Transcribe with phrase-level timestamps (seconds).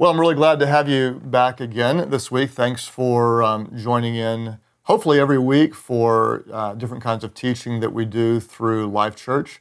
[0.00, 2.52] Well, I'm really glad to have you back again this week.
[2.52, 7.92] Thanks for um, joining in, hopefully, every week for uh, different kinds of teaching that
[7.92, 9.60] we do through Life Church.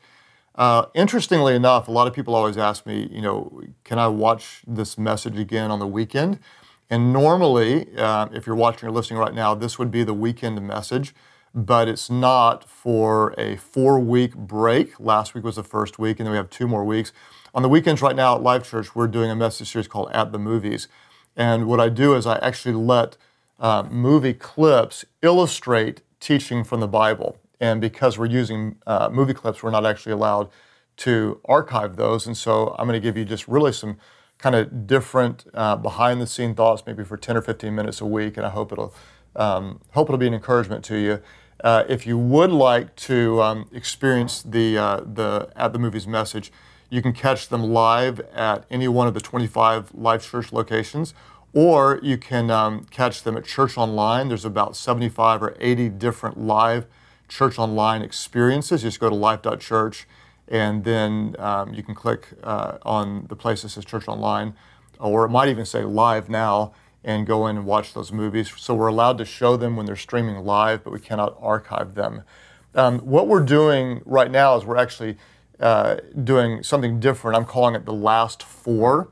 [0.55, 4.61] Uh, interestingly enough, a lot of people always ask me, you know, can I watch
[4.65, 6.39] this message again on the weekend?
[6.89, 10.65] And normally, uh, if you're watching or listening right now, this would be the weekend
[10.65, 11.13] message,
[11.53, 14.99] but it's not for a four week break.
[14.99, 17.11] Last week was the first week, and then we have two more weeks.
[17.53, 20.31] On the weekends right now at Life Church, we're doing a message series called At
[20.31, 20.87] the Movies.
[21.35, 23.17] And what I do is I actually let
[23.59, 27.37] uh, movie clips illustrate teaching from the Bible.
[27.59, 30.49] And because we're using uh, movie clips, we're not actually allowed
[30.97, 32.27] to archive those.
[32.27, 33.97] And so I'm going to give you just really some
[34.37, 38.05] kind of different uh, behind the scene thoughts, maybe for 10 or 15 minutes a
[38.05, 38.37] week.
[38.37, 38.93] And I hope it'll,
[39.35, 41.21] um, hope it'll be an encouragement to you.
[41.63, 46.51] Uh, if you would like to um, experience the, uh, the At the Movies message,
[46.89, 51.13] you can catch them live at any one of the 25 Life Church locations,
[51.53, 54.29] or you can um, catch them at Church Online.
[54.29, 56.85] There's about 75 or 80 different live
[57.27, 58.83] Church Online experiences.
[58.83, 60.07] You just go to life.church,
[60.47, 64.55] and then um, you can click uh, on the place that says Church Online,
[64.99, 68.51] or it might even say Live Now, and go in and watch those movies.
[68.57, 72.23] So we're allowed to show them when they're streaming live, but we cannot archive them.
[72.75, 75.17] Um, what we're doing right now is we're actually
[75.59, 77.37] uh, doing something different.
[77.37, 79.11] I'm calling it the last four.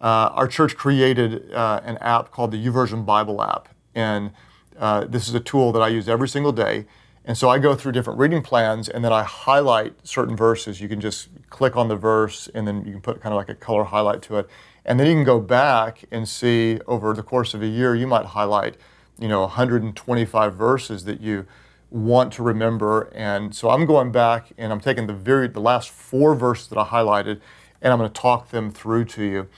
[0.00, 4.30] Uh, our church created uh, an app called the YouVersion Bible app, and
[4.78, 6.86] uh, this is a tool that I use every single day.
[7.24, 10.80] And so I go through different reading plans, and then I highlight certain verses.
[10.80, 13.48] You can just click on the verse, and then you can put kind of like
[13.48, 14.48] a color highlight to it,
[14.86, 17.94] and then you can go back and see over the course of a year.
[17.94, 18.76] You might highlight,
[19.18, 21.44] you know, 125 verses that you
[21.90, 23.12] want to remember.
[23.12, 26.78] And so I'm going back and I'm taking the very the last four verses that
[26.78, 27.40] I highlighted,
[27.82, 29.48] and I'm going to talk them through to you.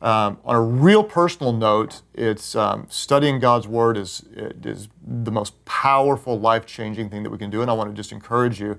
[0.00, 5.64] Um, on a real personal note, it's um, studying God's Word is is the most
[5.64, 8.78] powerful, life changing thing that we can do, and I want to just encourage you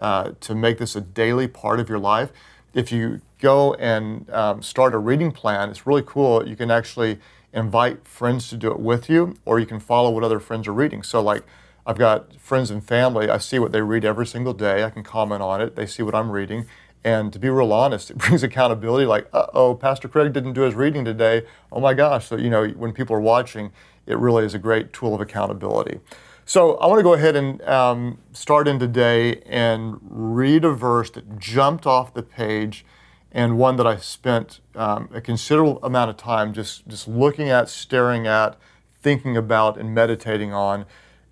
[0.00, 2.32] uh, to make this a daily part of your life.
[2.74, 6.46] If you go and um, start a reading plan, it's really cool.
[6.46, 7.18] You can actually
[7.52, 10.72] invite friends to do it with you, or you can follow what other friends are
[10.72, 11.02] reading.
[11.02, 11.44] So, like
[11.88, 13.30] I've got friends and family.
[13.30, 14.84] I see what they read every single day.
[14.84, 15.74] I can comment on it.
[15.74, 16.66] They see what I'm reading.
[17.02, 20.60] And to be real honest, it brings accountability like, uh oh, Pastor Craig didn't do
[20.62, 21.46] his reading today.
[21.72, 22.26] Oh my gosh.
[22.26, 23.72] So, you know, when people are watching,
[24.06, 26.00] it really is a great tool of accountability.
[26.48, 31.10] So, I want to go ahead and um, start in today and read a verse
[31.10, 32.86] that jumped off the page
[33.30, 37.68] and one that I spent um, a considerable amount of time just, just looking at,
[37.68, 38.56] staring at,
[39.02, 40.86] thinking about, and meditating on.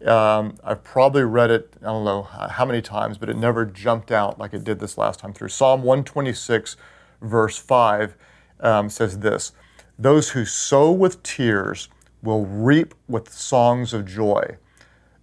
[0.04, 4.12] Um, I've probably read it, I don't know how many times, but it never jumped
[4.12, 5.48] out like it did this last time through.
[5.48, 6.76] Psalm 126,
[7.22, 8.18] verse 5
[8.60, 9.52] um, says this
[9.98, 11.88] Those who sow with tears
[12.22, 14.58] will reap with songs of joy.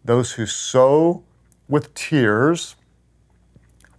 [0.06, 1.24] Those who sow
[1.69, 2.75] with tears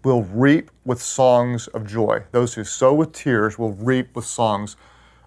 [0.03, 2.25] will reap with songs of joy.
[2.31, 4.77] Those who sow with tears will reap with songs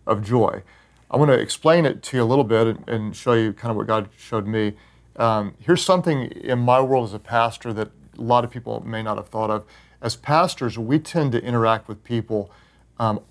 [0.05, 0.61] of joy.
[1.09, 3.77] I want to explain it to you a little bit and, show you kind of
[3.77, 4.73] what God showed me.
[5.15, 9.01] Um, here's something in my world as a pastor that a lot of people may
[9.01, 9.65] not have thought of.
[10.01, 12.51] As pastors, we tend to interact with people
[12.99, 13.21] um,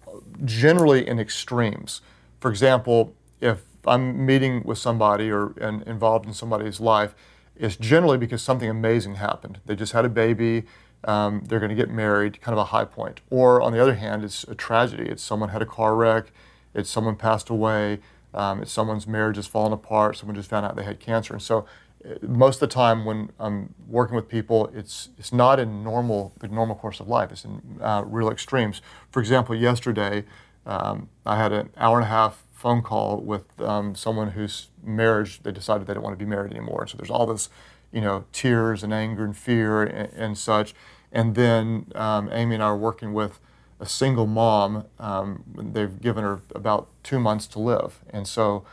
[0.44, 2.00] generally in extremes.
[2.40, 7.14] For example, if I'm meeting with somebody or and involved in somebody's life,
[7.58, 9.60] it's generally because something amazing happened.
[9.66, 10.64] They just had a baby,
[11.04, 13.20] um, they're going to get married, kind of a high point.
[13.30, 15.04] Or on the other hand, it's a tragedy.
[15.08, 16.32] It's someone had a car wreck,
[16.74, 18.00] it's someone passed away,
[18.34, 20.16] um, it's someone's marriage has fallen apart.
[20.16, 21.32] Someone just found out they had cancer.
[21.32, 21.66] And so,
[22.04, 26.34] uh, most of the time when I'm working with people, it's it's not in normal
[26.38, 27.32] the normal course of life.
[27.32, 28.82] It's in uh, real extremes.
[29.10, 30.24] For example, yesterday
[30.66, 35.42] um, I had an hour and a half phone call with um, someone whose marriage
[35.42, 36.86] they decided they don't want to be married anymore.
[36.86, 37.50] So there's all this,
[37.92, 40.74] you know, tears and anger and fear and, and such.
[41.12, 43.38] And then um, Amy and I are working with
[43.78, 44.86] a single mom.
[44.98, 48.64] Um, they've given her about two months to live, and so,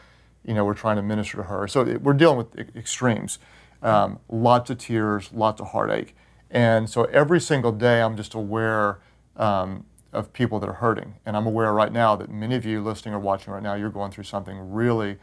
[0.46, 1.68] you know, we're trying to minister to her.
[1.68, 3.38] So it, we're dealing with extremes,
[3.82, 6.16] um, lots of tears, lots of heartache,
[6.50, 9.00] and so every single day I'm just aware
[9.36, 12.82] um, of people that are hurting, and I'm aware right now that many of you
[12.82, 15.18] listening or watching right now, you're going through something really,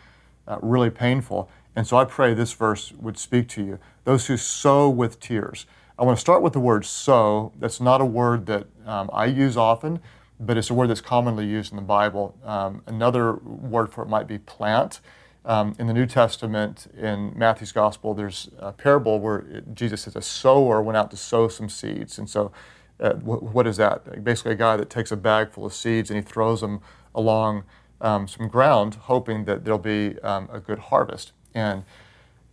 [0.46, 1.48] uh, really painful.
[1.76, 3.78] And so I pray this verse would speak to you.
[4.04, 5.66] Those who sow with tears.
[5.98, 7.52] I want to start with the word sow.
[7.58, 10.00] That's not a word that um, I use often,
[10.40, 12.36] but it's a word that's commonly used in the Bible.
[12.44, 15.00] Um, another word for it might be plant.
[15.44, 20.22] Um, in the New Testament, in Matthew's Gospel, there's a parable where Jesus says a
[20.22, 22.18] sower went out to sow some seeds.
[22.18, 22.52] And so,
[23.00, 24.22] uh, wh- what is that?
[24.22, 26.80] Basically, a guy that takes a bag full of seeds and he throws them
[27.14, 27.64] along
[28.00, 31.32] um, some ground, hoping that there'll be um, a good harvest.
[31.54, 31.84] And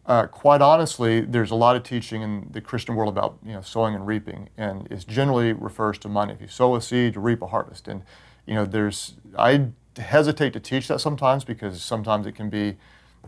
[0.05, 3.61] uh, quite honestly, there's a lot of teaching in the Christian world about you know
[3.61, 6.33] sowing and reaping, and it generally refers to money.
[6.33, 7.87] If you sow a seed, you reap a harvest.
[7.87, 8.03] And
[8.45, 9.67] you know, there's I
[9.97, 12.77] hesitate to teach that sometimes because sometimes it can be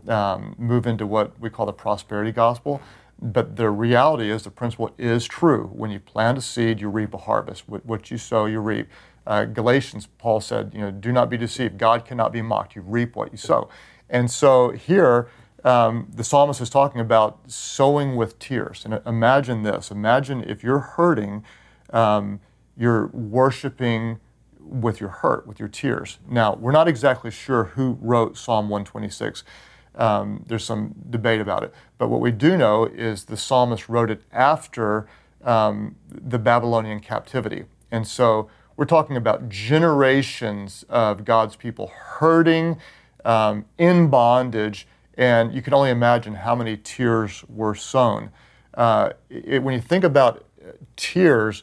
[0.08, 2.80] um, move into what we call the prosperity gospel.
[3.22, 5.70] But the reality is, the principle is true.
[5.74, 7.68] When you plant a seed, you reap a harvest.
[7.68, 8.88] What you sow, you reap.
[9.26, 11.76] Uh, Galatians, Paul said, you know, do not be deceived.
[11.76, 12.74] God cannot be mocked.
[12.74, 13.68] You reap what you sow.
[14.08, 15.28] And so here,
[15.64, 18.84] um, the psalmist is talking about sowing with tears.
[18.84, 21.44] And imagine this imagine if you're hurting,
[21.90, 22.40] um,
[22.76, 24.18] you're worshiping
[24.58, 26.18] with your hurt, with your tears.
[26.28, 29.44] Now, we're not exactly sure who wrote Psalm 126.
[29.96, 31.74] Um, there's some debate about it.
[31.98, 35.06] But what we do know is the psalmist wrote it after
[35.44, 37.64] um, the Babylonian captivity.
[37.90, 42.78] And so we're talking about generations of God's people hurting
[43.24, 44.86] um, in bondage
[45.20, 48.30] and you can only imagine how many tears were sown.
[48.72, 50.46] Uh, it, when you think about
[50.96, 51.62] tears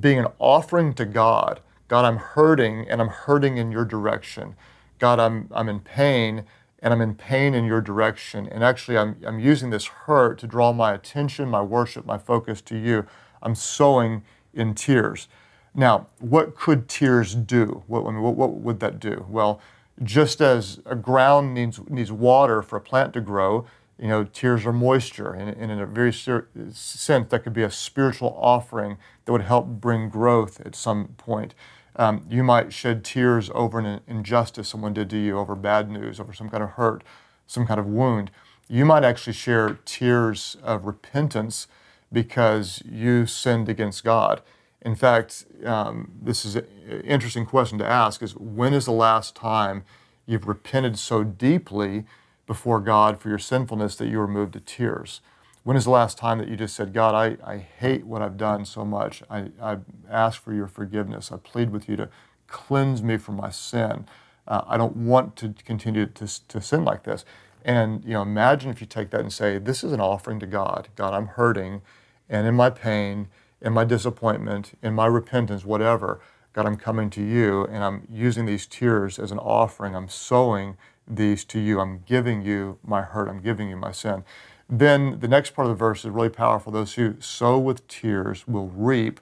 [0.00, 4.56] being an offering to God, God, I'm hurting and I'm hurting in your direction.
[4.98, 6.44] God, I'm, I'm in pain
[6.80, 8.48] and I'm in pain in your direction.
[8.48, 12.60] And actually, I'm, I'm using this hurt to draw my attention, my worship, my focus
[12.62, 13.06] to you.
[13.42, 14.22] I'm sowing
[14.54, 15.28] in tears.
[15.74, 17.82] Now, what could tears do?
[17.86, 19.26] What, what, what would that do?
[19.28, 19.60] Well,
[20.02, 23.66] just as a ground needs, needs water for a plant to grow,
[23.98, 25.32] you know, tears are moisture.
[25.32, 29.66] And, and in a very sense, that could be a spiritual offering that would help
[29.66, 31.54] bring growth at some point.
[31.98, 36.20] Um, you might shed tears over an injustice someone did to you, over bad news,
[36.20, 37.02] over some kind of hurt,
[37.46, 38.30] some kind of wound.
[38.68, 41.66] You might actually share tears of repentance
[42.12, 44.42] because you sinned against God.
[44.82, 46.66] In fact, um, this is an
[47.04, 49.84] interesting question to ask is when is the last time
[50.24, 52.04] you've repented so deeply
[52.46, 55.20] before God for your sinfulness that you were moved to tears?
[55.68, 58.38] When is the last time that you just said, God, I, I hate what I've
[58.38, 59.22] done so much.
[59.28, 59.76] I, I
[60.08, 61.30] ask for your forgiveness.
[61.30, 62.08] I plead with you to
[62.46, 64.06] cleanse me from my sin.
[64.46, 67.26] Uh, I don't want to continue to, to sin like this.
[67.66, 70.46] And you know, imagine if you take that and say, This is an offering to
[70.46, 70.88] God.
[70.96, 71.82] God, I'm hurting,
[72.30, 73.28] and in my pain,
[73.60, 76.22] in my disappointment, in my repentance, whatever,
[76.54, 79.94] God, I'm coming to you and I'm using these tears as an offering.
[79.94, 81.78] I'm sowing these to you.
[81.78, 83.28] I'm giving you my hurt.
[83.28, 84.24] I'm giving you my sin.
[84.68, 86.70] Then the next part of the verse is really powerful.
[86.70, 89.20] Those who sow with tears will reap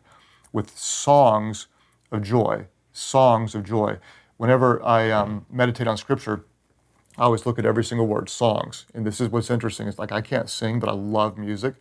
[0.52, 1.68] with songs
[2.10, 2.66] of joy.
[2.92, 3.98] Songs of joy.
[4.38, 6.44] Whenever I um, meditate on Scripture,
[7.16, 8.86] I always look at every single word, songs.
[8.92, 9.86] And this is what's interesting.
[9.88, 11.74] It's like I can't sing, but I love music.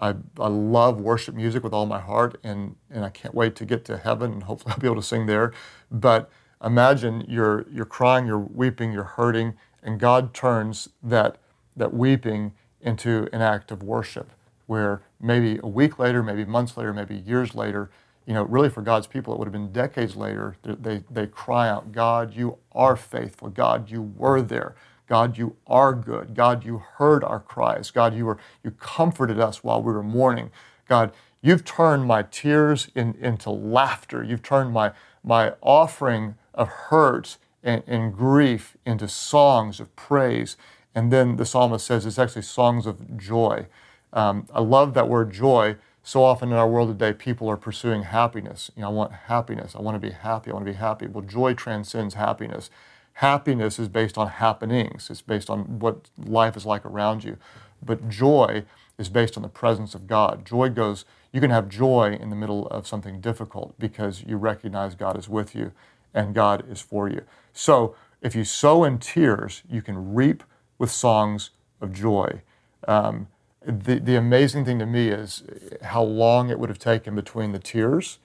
[0.00, 3.64] I, I love worship music with all my heart, and, and I can't wait to
[3.64, 5.52] get to heaven and hopefully I'll be able to sing there.
[5.90, 6.30] But
[6.62, 11.38] imagine you're, you're crying, you're weeping, you're hurting, and God turns that,
[11.76, 12.52] that weeping
[12.86, 14.30] into an act of worship
[14.66, 17.90] where maybe a week later, maybe months later, maybe years later,
[18.26, 21.68] you know, really for God's people, it would have been decades later, they, they cry
[21.68, 23.48] out, God, you are faithful.
[23.48, 24.74] God, you were there.
[25.08, 26.34] God, you are good.
[26.34, 27.92] God, you heard our cries.
[27.92, 30.50] God, you, were, you comforted us while we were mourning.
[30.88, 31.12] God,
[31.42, 34.24] you've turned my tears in, into laughter.
[34.24, 34.92] You've turned my,
[35.22, 37.36] my offering of hurt
[37.66, 40.56] and, and grief into songs of praise.
[40.94, 43.66] And then the psalmist says it's actually songs of joy.
[44.14, 45.76] Um, I love that word joy.
[46.02, 48.70] So often in our world today, people are pursuing happiness.
[48.76, 49.74] You know, I want happiness.
[49.74, 50.50] I want to be happy.
[50.50, 51.08] I want to be happy.
[51.08, 52.70] Well, joy transcends happiness.
[53.14, 57.38] Happiness is based on happenings, it's based on what life is like around you.
[57.82, 58.64] But joy
[58.98, 60.44] is based on the presence of God.
[60.44, 64.94] Joy goes, you can have joy in the middle of something difficult because you recognize
[64.94, 65.72] God is with you
[66.16, 67.22] and God is for you.
[67.52, 70.42] So if you sow in tears, you can reap
[70.78, 72.42] with songs of joy.
[72.88, 73.28] Um,
[73.64, 75.44] the, the amazing thing to me is
[75.82, 78.18] how long it would have taken between the tears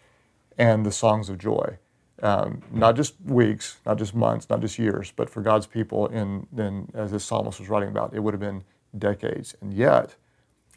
[0.58, 1.78] and the songs of joy
[2.22, 6.48] um, not just weeks, not just months, not just years, but for God's people, in,
[6.56, 8.64] in, as this psalmist was writing about, it would have been
[8.98, 9.56] decades.
[9.62, 10.16] And yet,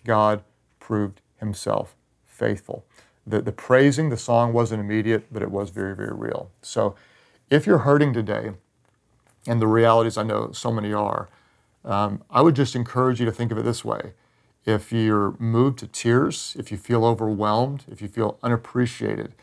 [0.05, 0.43] God
[0.81, 2.87] proved himself faithful.
[3.27, 6.51] The, the praising, the song wasn't immediate, but it was very, very real.
[6.63, 6.95] So
[7.51, 8.53] if you're hurting today,
[9.47, 11.29] and the realities I know so many are,
[11.85, 14.13] um, I would just encourage you to think of it this way.
[14.65, 19.35] If you're moved to tears, if you feel overwhelmed, if you feel unappreciated,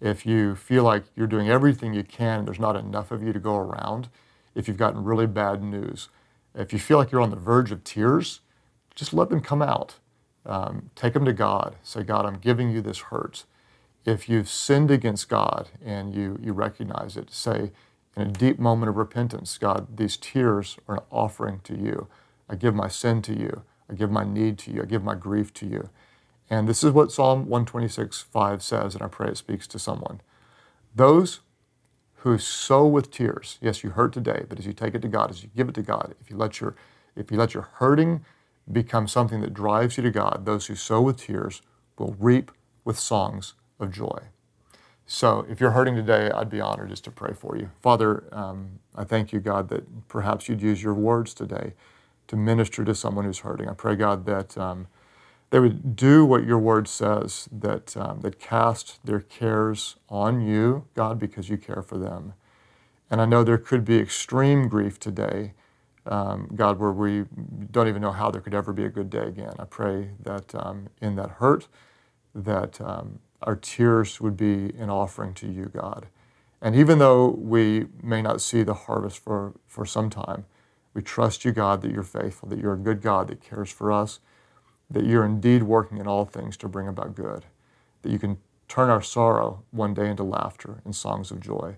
[0.00, 3.32] if you feel like you're doing everything you can and there's not enough of you
[3.32, 4.08] to go around,
[4.54, 6.08] if you've gotten really bad news,
[6.54, 8.40] if you feel like you're on the verge of tears,
[8.94, 9.96] just let them come out.
[10.48, 11.76] Um, take them to God.
[11.84, 13.44] Say, God, I'm giving you this hurt.
[14.06, 17.72] If you've sinned against God and you, you recognize it, say,
[18.16, 22.08] in a deep moment of repentance, God, these tears are an offering to you.
[22.48, 23.62] I give my sin to you.
[23.90, 24.82] I give my need to you.
[24.82, 25.90] I give my grief to you.
[26.50, 30.20] And this is what Psalm 126, 5 says, and I pray it speaks to someone.
[30.94, 31.40] Those
[32.16, 35.30] who sow with tears, yes, you hurt today, but as you take it to God,
[35.30, 36.74] as you give it to God, if you let your,
[37.16, 38.24] if you let your hurting
[38.70, 41.62] become something that drives you to God, those who sow with tears
[41.98, 42.50] will reap
[42.84, 44.20] with songs of joy.
[45.06, 47.70] So if you're hurting today, I'd be honored just to pray for you.
[47.80, 51.72] Father, um, I thank you, God, that perhaps you'd use your words today
[52.26, 53.68] to minister to someone who's hurting.
[53.68, 54.86] I pray, God, that um,
[55.48, 60.84] they would do what your word says, that, um, that cast their cares on you,
[60.94, 62.34] God, because you care for them.
[63.10, 65.54] And I know there could be extreme grief today,
[66.08, 67.24] um, God, where we
[67.70, 69.52] don't even know how there could ever be a good day again.
[69.58, 71.68] I pray that um, in that hurt,
[72.34, 76.06] that um, our tears would be an offering to you, God.
[76.60, 80.44] And even though we may not see the harvest for, for some time,
[80.94, 83.92] we trust you, God, that you're faithful, that you're a good God that cares for
[83.92, 84.18] us,
[84.90, 87.44] that you're indeed working in all things to bring about good,
[88.02, 91.76] that you can turn our sorrow one day into laughter and songs of joy.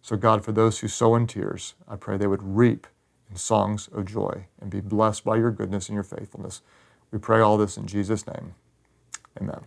[0.00, 2.86] So, God, for those who sow in tears, I pray they would reap
[3.32, 6.60] in songs of joy and be blessed by your goodness and your faithfulness.
[7.10, 8.54] We pray all this in Jesus' name.
[9.40, 9.60] Amen.